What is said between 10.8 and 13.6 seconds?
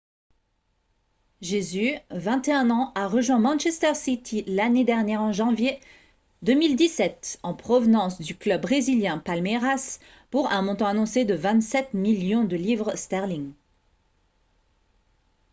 annoncé de 27 millions de livres sterling